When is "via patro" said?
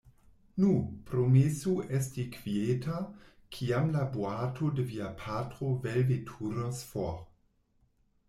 4.93-5.69